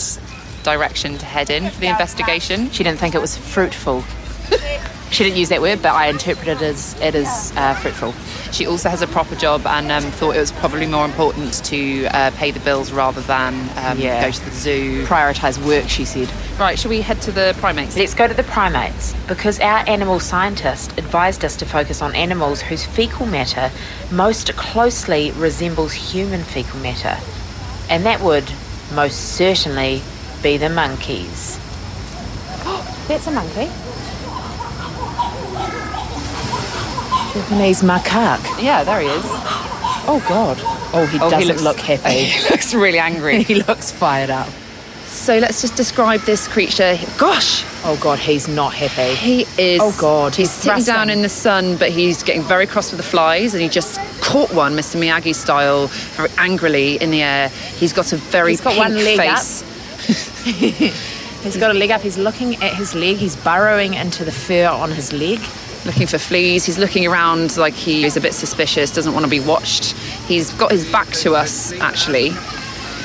[0.62, 2.70] direction to head in for the investigation.
[2.70, 4.04] She didn't think it was fruitful.
[5.16, 8.12] She didn't use that word, but I interpret it as it is uh, fruitful.
[8.52, 12.04] She also has a proper job and um, thought it was probably more important to
[12.08, 14.20] uh, pay the bills rather than um, Yeah.
[14.20, 15.06] go to the zoo.
[15.06, 16.30] Prioritise work, she said.
[16.60, 17.96] Right, shall we head to the primates?
[17.96, 22.60] Let's go to the primates because our animal scientist advised us to focus on animals
[22.60, 23.70] whose fecal matter
[24.12, 27.16] most closely resembles human fecal matter.
[27.88, 28.52] And that would
[28.94, 30.02] most certainly
[30.42, 31.56] be the monkeys.
[33.08, 33.70] That's a monkey.
[37.40, 38.62] Japanese macaque.
[38.62, 39.22] Yeah, there he is.
[40.08, 40.56] Oh God.
[40.94, 42.24] Oh, he Oh, doesn't looks- look happy.
[42.24, 43.42] he looks really angry.
[43.50, 44.48] he looks fired up.
[45.06, 46.98] So let's just describe this creature.
[47.18, 49.14] Gosh, Oh God, he's not happy.
[49.14, 49.80] he is.
[49.82, 52.98] Oh, God, he's, he's sitting down in the sun, but he's getting very cross with
[52.98, 55.00] the flies, and he just caught one, Mr.
[55.00, 57.48] Miyagi style, very angrily in the air.
[57.48, 59.38] He's got a very He's got pink one leg up.
[59.38, 59.62] face.
[61.42, 62.00] He's got a leg up.
[62.02, 63.16] He's looking at his leg.
[63.18, 65.38] He's burrowing into the fur on his leg.
[65.86, 66.66] Looking for fleas.
[66.66, 69.92] He's looking around like he is a bit suspicious, doesn't want to be watched.
[70.26, 72.30] He's got his back to us, actually.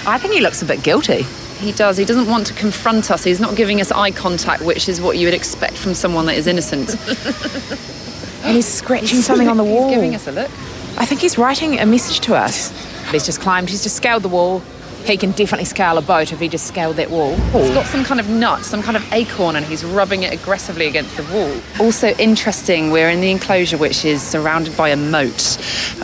[0.05, 1.23] I think he looks a bit guilty.
[1.59, 1.95] He does.
[1.97, 3.23] He doesn't want to confront us.
[3.23, 6.35] He's not giving us eye contact, which is what you would expect from someone that
[6.35, 6.95] is innocent.
[8.43, 9.83] And he's scratching something on the wall.
[9.89, 10.49] He's giving us a look.
[10.97, 12.71] I think he's writing a message to us.
[13.11, 13.69] He's just climbed.
[13.69, 14.63] He's just scaled the wall.
[15.05, 17.35] He can definitely scale a boat if he just scaled that wall.
[17.35, 17.73] He's oh.
[17.73, 21.17] got some kind of nut, some kind of acorn, and he's rubbing it aggressively against
[21.17, 21.59] the wall.
[21.79, 25.57] Also interesting, we're in the enclosure which is surrounded by a moat,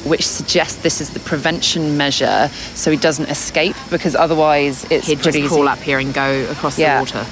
[0.06, 5.16] which suggests this is the prevention measure so he doesn't escape because otherwise it's He'd
[5.16, 5.48] just pretty easy.
[5.50, 6.96] crawl up here and go across Yeah.
[6.96, 7.26] the water.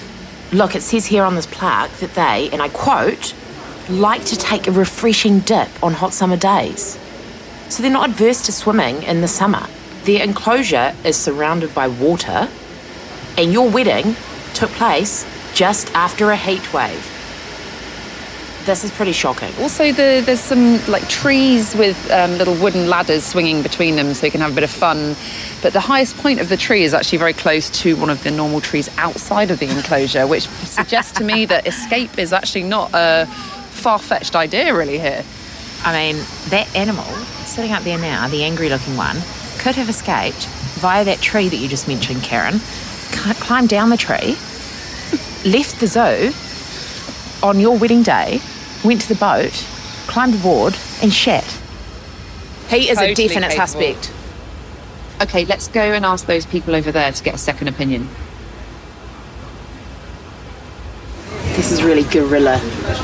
[0.52, 3.34] Look, it says here on this plaque that they, and I quote,
[3.90, 6.98] like to take a refreshing dip on hot summer days.
[7.70, 9.66] So they're not adverse to swimming in the summer.
[10.06, 12.48] Their enclosure is surrounded by water,
[13.40, 14.16] and your wedding
[14.54, 17.12] took place just after a heat wave.
[18.66, 19.52] This is pretty shocking.
[19.60, 24.28] Also, the, there's some like trees with um, little wooden ladders swinging between them, so
[24.28, 25.16] you can have a bit of fun.
[25.64, 28.30] But the highest point of the tree is actually very close to one of the
[28.30, 32.92] normal trees outside of the enclosure, which suggests to me that escape is actually not
[32.94, 33.26] a
[33.72, 35.00] far-fetched idea, really.
[35.00, 35.24] Here,
[35.84, 37.06] I mean, that animal
[37.46, 39.18] sitting up there now, the angry looking one,
[39.60, 40.46] could have escaped
[40.80, 42.60] via that tree that you just mentioned, Karen,
[43.40, 44.36] climbed down the tree,
[45.46, 46.34] left the zoo
[47.46, 48.40] on your wedding day,
[48.84, 49.54] went to the boat,
[50.08, 51.44] climbed aboard, and shat.
[52.70, 53.68] He is a definite capable.
[53.68, 54.12] suspect.
[55.22, 58.10] okay, let's go and ask those people over there to get a second opinion.
[61.56, 62.58] This is really guerrilla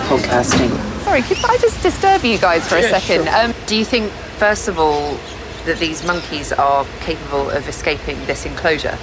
[0.08, 0.70] podcasting.
[1.04, 3.26] Sorry, could I just disturb you guys for a Yeah, second?
[3.26, 3.36] sure.
[3.46, 5.18] Um, do you think, first of all,
[5.65, 8.97] that these monkeys are capable of escaping this enclosure?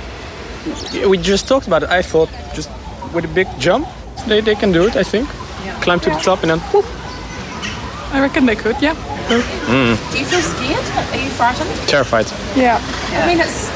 [1.09, 1.89] We just talked about it.
[1.91, 2.71] I thought just
[3.15, 3.87] with a big jump,
[4.27, 5.29] they, they can do it, I think.
[5.83, 6.85] Climb to the top and then whoop.
[8.13, 8.95] I reckon they could, yeah.
[9.29, 10.85] Mm, Do you feel scared?
[11.13, 11.71] Are you frightened?
[11.89, 12.27] terrified.
[12.57, 12.81] Yeah.
[13.13, 13.69] I mean, it's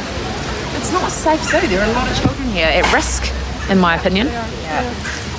[0.76, 1.60] it's not a safe zoo.
[1.68, 3.30] There are a lot of children here at risk,
[3.70, 4.28] in my opinion.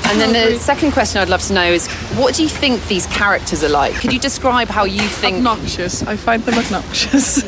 [0.05, 1.87] And then the second question I'd love to know is,
[2.17, 3.93] what do you think these characters are like?
[3.95, 5.37] Could you describe how you think?
[5.37, 6.03] Obnoxious.
[6.03, 7.41] I find them obnoxious.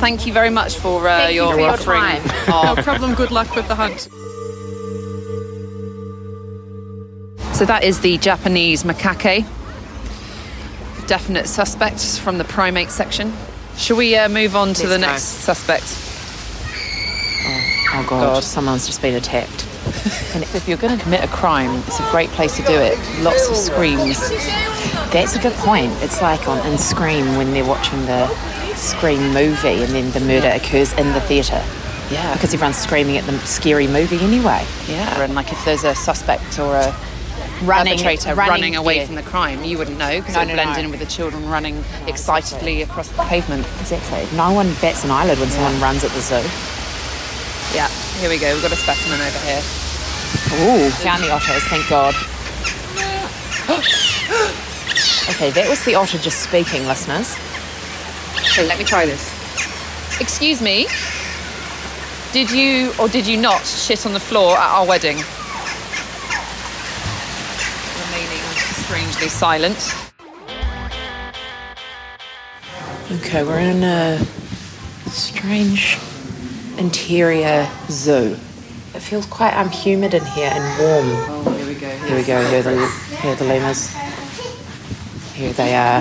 [0.00, 2.00] Thank you very much for uh, Thank you your for your offering.
[2.00, 2.76] time.
[2.76, 3.14] No problem.
[3.14, 4.08] Good luck with the hunt.
[7.54, 9.44] So that is the Japanese macaque.
[11.06, 13.34] Definite suspects from the primate section.
[13.76, 15.00] Shall we uh, move on to Let's the go.
[15.00, 15.84] next suspect?
[17.92, 19.66] Oh God, someone's just been attacked.
[20.34, 22.96] And if you're going to commit a crime, it's a great place to do it.
[23.22, 24.18] Lots of screams.
[25.10, 25.92] That's a good point.
[26.02, 28.28] It's like on in Scream when they're watching the
[28.76, 31.62] Scream movie and then the murder occurs in the theatre.
[32.10, 32.32] Yeah.
[32.34, 34.64] Because everyone's screaming at the scary movie anyway.
[34.88, 36.94] Yeah, and like if there's a suspect or a
[37.62, 39.06] Running- perpetrator running, running, away yeah.
[39.06, 40.78] from the crime, you wouldn't know because No, it no, blend no.
[40.80, 43.66] in with the children running excitedly across the pavement.
[43.80, 44.26] Exactly.
[44.36, 46.42] No one bats an eyelid when someone runs at the zoo.
[47.74, 48.52] Yeah, here we go.
[48.52, 49.62] We've got a specimen over here.
[50.58, 52.14] Ooh, found the otters, thank God.
[55.30, 57.36] okay, that was the otter just speaking, listeners.
[58.34, 59.30] Okay, let me try this.
[60.20, 60.88] Excuse me.
[62.32, 65.16] Did you or did you not shit on the floor at our wedding?
[68.06, 68.42] Remaining
[68.82, 69.94] strangely silent.
[73.12, 74.18] Okay, we're in a
[75.06, 75.96] strange
[76.80, 78.36] interior zoo.
[78.94, 81.46] It feels quite um, humid in here and warm.
[81.46, 81.88] Oh, here we go.
[81.88, 82.48] Here we go.
[82.48, 82.88] Here are the,
[83.20, 83.94] here are the lemurs.
[85.34, 86.00] Here they are.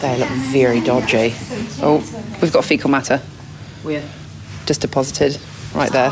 [0.00, 1.34] They look very dodgy.
[1.82, 2.02] Oh,
[2.40, 3.18] we've got fecal matter.
[3.82, 4.02] Where?
[4.66, 5.38] Just deposited
[5.74, 6.10] right there.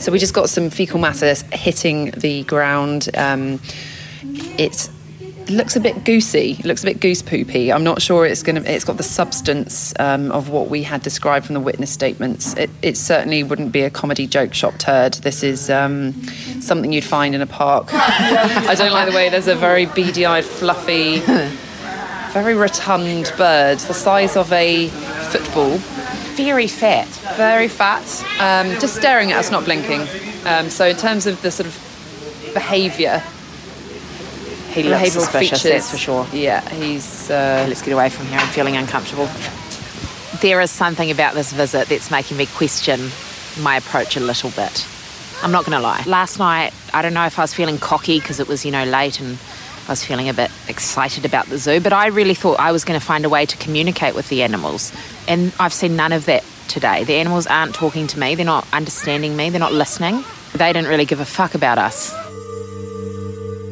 [0.00, 3.10] So we just got some fecal matter hitting the ground.
[3.14, 3.60] Um,
[4.58, 4.92] It's it
[5.50, 6.60] looks a bit goosey.
[6.64, 7.72] Looks a bit goose poopy.
[7.72, 8.70] I'm not sure it's going to.
[8.70, 12.54] It's got the substance um, of what we had described from the witness statements.
[12.54, 15.14] It, it certainly wouldn't be a comedy joke shop turd.
[15.14, 16.12] This is um,
[16.60, 17.88] something you'd find in a park.
[17.92, 21.18] I don't like the way there's a very beady-eyed, fluffy,
[22.32, 24.88] very rotund bird, the size of a
[25.30, 25.78] football.
[26.36, 27.08] Very fat.
[27.36, 28.04] Very fat.
[28.40, 30.02] Um, just staring at us, not blinking.
[30.46, 33.22] Um, so in terms of the sort of behaviour
[34.70, 35.62] He looks behavioural suspicious, features.
[35.62, 36.26] that's for sure.
[36.32, 37.30] Yeah, he's.
[37.30, 38.38] Uh, Let's get away from here.
[38.38, 39.28] I'm feeling uncomfortable.
[40.40, 43.10] There is something about this visit that's making me question
[43.60, 44.86] my approach a little bit.
[45.42, 46.02] I'm not going to lie.
[46.06, 48.84] Last night, I don't know if I was feeling cocky because it was, you know,
[48.84, 49.38] late and
[49.86, 52.84] I was feeling a bit excited about the zoo, but I really thought I was
[52.84, 54.92] going to find a way to communicate with the animals.
[55.26, 57.04] And I've seen none of that today.
[57.04, 60.24] The animals aren't talking to me, they're not understanding me, they're not listening.
[60.52, 62.27] They didn't really give a fuck about us.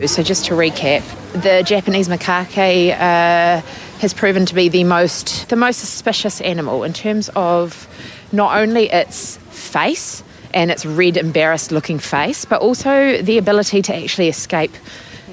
[0.04, 3.60] So, just to recap, the Japanese macaque uh,
[4.00, 7.88] has proven to be the most the most suspicious animal in terms of
[8.30, 10.22] not only its face
[10.52, 14.72] and its red, embarrassed-looking face, but also the ability to actually escape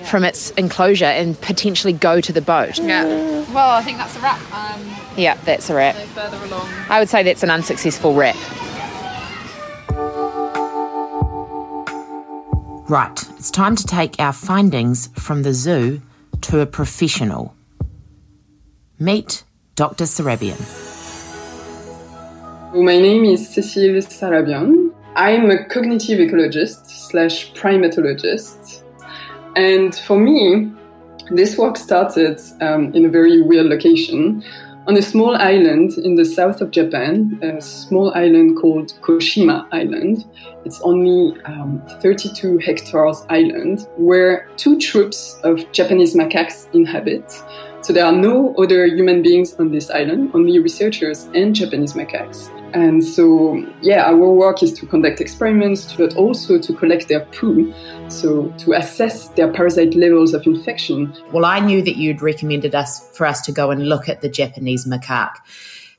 [0.05, 2.77] from its enclosure and potentially go to the boat.
[2.79, 3.05] yeah.
[3.53, 4.39] Well, I think that's a wrap.
[4.53, 4.81] Um,
[5.15, 5.95] Yeah, that's a wrap.
[5.95, 6.67] no further along.
[6.89, 8.35] I would say that's an unsuccessful wrap.
[12.93, 15.99] Right, it's time to take our findings from the zoo
[16.41, 17.55] to a professional.
[18.99, 20.03] Meet Dr.
[20.03, 20.59] Sarabian.
[22.75, 24.93] My name is Cécile Sarabian.
[25.15, 28.83] I'm a cognitive ecologist slash primatologist.
[29.55, 30.71] And for me,
[31.31, 34.43] this work started um, in a very weird location
[34.87, 40.25] on a small island in the south of Japan, a small island called Koshima Island.
[40.65, 47.31] It's only um, 32 hectares island where two troops of Japanese macaques inhabit.
[47.81, 52.49] So there are no other human beings on this island, only researchers and Japanese macaques.
[52.73, 57.71] And so, yeah, our work is to conduct experiments, but also to collect their poo,
[58.09, 61.15] so to assess their parasite levels of infection.
[61.31, 64.29] Well, I knew that you'd recommended us for us to go and look at the
[64.29, 65.35] Japanese macaque.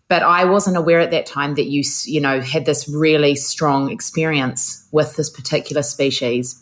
[0.08, 3.90] But I wasn't aware at that time that you, you know, had this really strong
[3.90, 6.60] experience with this particular species.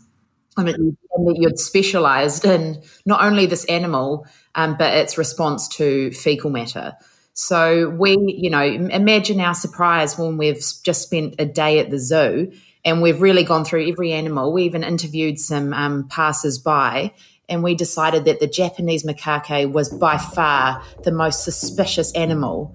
[0.57, 6.13] I mean, that you'd specialised in not only this animal, um, but its response to
[6.13, 6.93] fecal matter.
[7.35, 11.99] So we, you know, imagine our surprise when we've just spent a day at the
[11.99, 12.53] zoo
[12.85, 14.53] and we've really gone through every animal.
[14.53, 17.13] We even interviewed some um, passers-by,
[17.49, 22.75] and we decided that the Japanese macaque was by far the most suspicious animal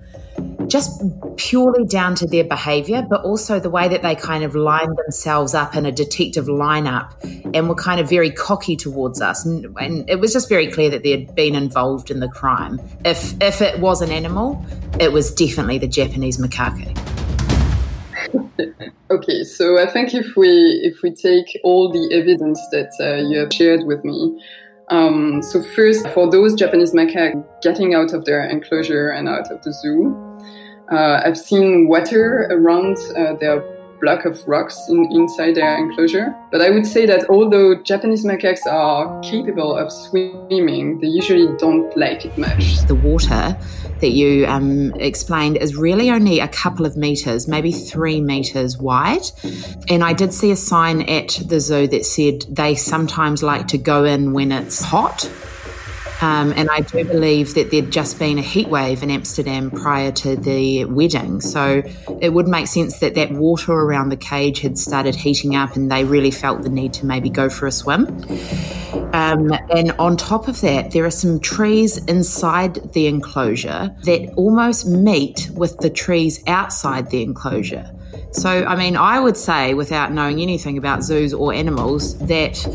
[0.67, 1.01] just
[1.37, 5.53] purely down to their behavior, but also the way that they kind of lined themselves
[5.53, 7.13] up in a detective lineup
[7.53, 9.45] and were kind of very cocky towards us.
[9.45, 9.67] And,
[10.09, 12.79] it was just very clear that they had been involved in the crime.
[13.05, 14.63] If, if it was an animal,
[14.99, 16.95] it was definitely the Japanese macaque.
[19.09, 20.49] Okay, so I think if we
[20.83, 24.37] if we take all the evidence that uh, you have shared with me,
[24.89, 29.61] um, so first for those Japanese macaques getting out of their enclosure and out of
[29.63, 30.26] the zoo,
[30.91, 33.63] uh, I've seen water around uh, their
[33.99, 36.35] block of rocks in, inside their enclosure.
[36.51, 41.95] But I would say that although Japanese macaques are capable of swimming, they usually don't
[41.97, 42.85] like it much.
[42.87, 43.57] The water
[43.99, 49.23] that you um, explained is really only a couple of meters, maybe three meters wide.
[49.89, 53.77] And I did see a sign at the zoo that said they sometimes like to
[53.77, 55.29] go in when it's hot.
[56.21, 60.11] Um, and I do believe that there'd just been a heat wave in Amsterdam prior
[60.13, 61.41] to the wedding.
[61.41, 61.83] So
[62.21, 65.91] it would make sense that that water around the cage had started heating up and
[65.91, 68.07] they really felt the need to maybe go for a swim.
[69.13, 74.87] Um, and on top of that, there are some trees inside the enclosure that almost
[74.87, 77.89] meet with the trees outside the enclosure.
[78.31, 82.65] So, I mean, I would say, without knowing anything about zoos or animals, that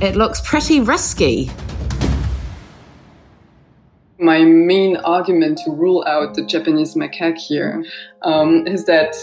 [0.00, 1.50] it looks pretty risky.
[4.20, 7.84] My main argument to rule out the Japanese macaque here
[8.22, 9.14] um, is that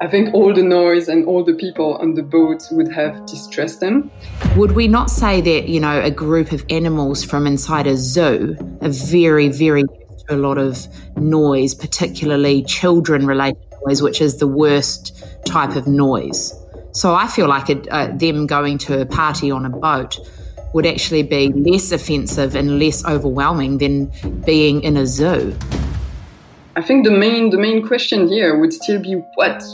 [0.00, 3.80] I think all the noise and all the people on the boat would have distressed
[3.80, 4.10] them.
[4.56, 8.56] Would we not say that, you know, a group of animals from inside a zoo
[8.80, 10.86] are very, very used to a lot of
[11.16, 16.54] noise, particularly children related noise, which is the worst type of noise?
[16.92, 20.18] So I feel like uh, them going to a party on a boat
[20.76, 24.12] would actually be less offensive and less overwhelming than
[24.44, 25.56] being in a zoo.
[26.76, 29.64] I think the main the main question here would still be what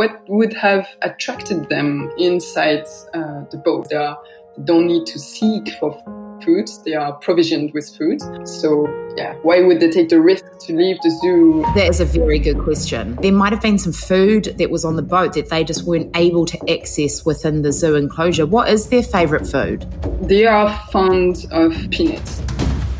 [0.00, 2.84] what would have attracted them inside
[3.14, 3.88] uh, the boat.
[3.88, 4.18] They, are,
[4.54, 5.90] they don't need to seek for
[6.44, 6.68] food.
[6.84, 8.20] They are provisioned with food.
[8.46, 8.86] So,
[9.16, 11.62] yeah, why would they take the risk to leave the zoo?
[11.74, 13.16] That is a very good question.
[13.16, 16.16] There might have been some food that was on the boat that they just weren't
[16.16, 18.46] able to access within the zoo enclosure.
[18.46, 19.86] What is their favourite food?
[20.22, 22.40] They are fond of peanuts.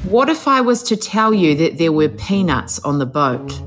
[0.05, 3.63] What if I was to tell you that there were peanuts on the boat?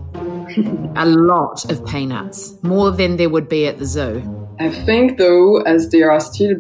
[0.95, 4.23] a lot of peanuts, more than there would be at the zoo.
[4.59, 6.55] I think, though, as they are still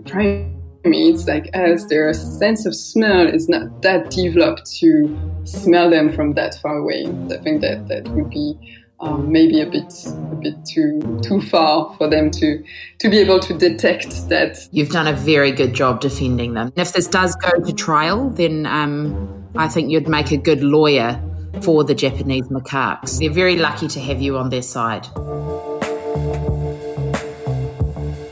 [0.85, 6.33] primates, like us, their sense of smell is not that developed to smell them from
[6.33, 7.05] that far away.
[7.31, 8.55] I think that that would be
[8.99, 12.63] um, maybe a bit a bit too too far for them to
[12.99, 14.57] to be able to detect that.
[14.71, 16.71] You've done a very good job defending them.
[16.75, 21.19] If this does go to trial, then um, I think you'd make a good lawyer
[21.61, 23.19] for the Japanese macaques.
[23.19, 25.07] They're very lucky to have you on their side.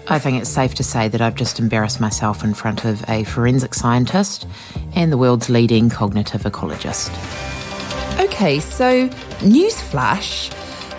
[0.07, 3.23] I think it's safe to say that I've just embarrassed myself in front of a
[3.23, 4.45] forensic scientist
[4.95, 7.09] and the world's leading cognitive ecologist.
[8.19, 9.07] Okay, so
[9.39, 10.53] newsflash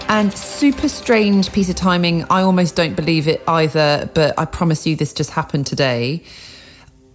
[0.09, 2.24] and super strange piece of timing.
[2.30, 6.22] I almost don't believe it either, but I promise you this just happened today.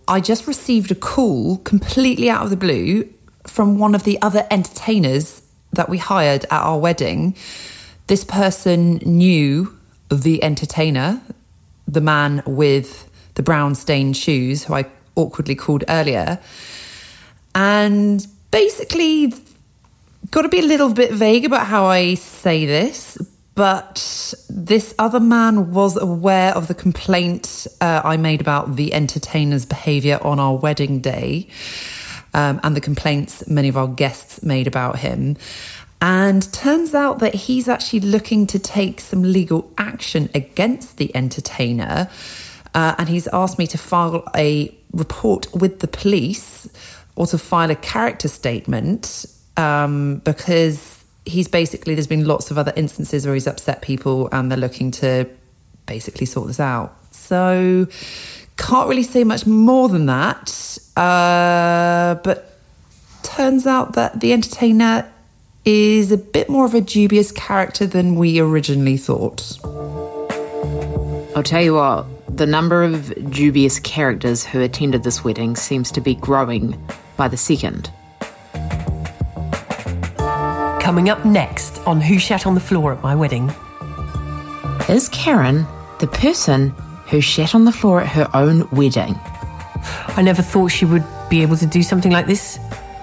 [0.08, 3.12] I just received a call completely out of the blue
[3.48, 5.42] from one of the other entertainers
[5.74, 7.36] that we hired at our wedding.
[8.08, 9.76] This person knew
[10.12, 11.22] the entertainer,
[11.92, 14.86] the man with the brown stained shoes, who I
[15.16, 16.40] awkwardly called earlier.
[17.56, 19.34] And basically,
[20.32, 23.18] got to be a little bit vague about how I say this,
[23.56, 29.66] but this other man was aware of the complaint uh, I made about the entertainer's
[29.66, 31.48] behaviour on our wedding day
[32.34, 35.38] um, and the complaints many of our guests made about him.
[36.02, 42.10] And turns out that he's actually looking to take some legal action against the entertainer.
[42.74, 46.70] Uh, and he's asked me to file a report with the police
[47.16, 49.26] or to file a character statement
[49.58, 54.50] um, because he's basically, there's been lots of other instances where he's upset people and
[54.50, 55.30] they're looking to
[55.86, 56.96] basically sort this out.
[57.12, 57.88] So,
[58.56, 60.78] can't really say much more than that.
[60.96, 62.58] Uh, but
[63.24, 65.10] turns out that the entertainer
[65.66, 69.58] is a bit more of a dubious character than we originally thought.
[71.36, 72.06] I'll tell you what,
[72.36, 76.82] the number of dubious characters who attended this wedding seems to be growing
[77.18, 77.92] by the second.
[80.82, 83.52] Coming up next on Who Shat on the Floor at My Wedding.
[84.90, 85.68] Is Karen
[86.00, 86.70] the person
[87.10, 89.20] who shat on the floor at her own wedding?
[90.16, 92.58] I never thought she would be able to do something like this.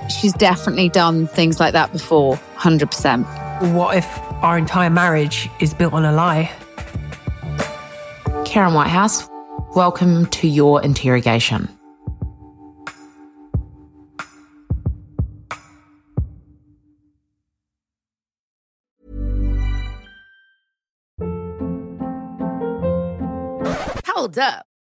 [0.09, 3.75] She's definitely done things like that before, 100%.
[3.75, 4.07] What if
[4.43, 6.51] our entire marriage is built on a lie?
[8.45, 9.29] Karen Whitehouse,
[9.75, 11.69] welcome to your interrogation.
[24.07, 24.67] Hold up.